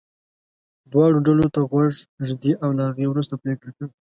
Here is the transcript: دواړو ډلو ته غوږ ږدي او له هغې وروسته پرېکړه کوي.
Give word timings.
دواړو 0.91 1.17
ډلو 1.27 1.47
ته 1.53 1.59
غوږ 1.69 1.93
ږدي 2.27 2.53
او 2.63 2.69
له 2.77 2.83
هغې 2.89 3.05
وروسته 3.09 3.33
پرېکړه 3.43 3.71
کوي. 3.77 3.93